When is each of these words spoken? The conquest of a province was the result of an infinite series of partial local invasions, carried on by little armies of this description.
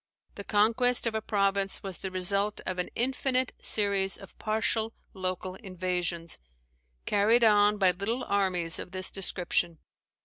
The 0.33 0.43
conquest 0.43 1.05
of 1.05 1.13
a 1.13 1.21
province 1.21 1.83
was 1.83 1.99
the 1.99 2.09
result 2.09 2.59
of 2.65 2.79
an 2.79 2.89
infinite 2.95 3.53
series 3.61 4.17
of 4.17 4.35
partial 4.39 4.95
local 5.13 5.53
invasions, 5.53 6.39
carried 7.05 7.43
on 7.43 7.77
by 7.77 7.91
little 7.91 8.23
armies 8.23 8.79
of 8.79 8.93
this 8.93 9.11
description. 9.11 9.77